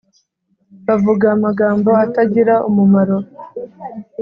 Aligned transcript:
Bavuga 0.87 1.25
amagambo 1.35 1.89
atagira 2.05 2.55
umumaro 2.69 3.17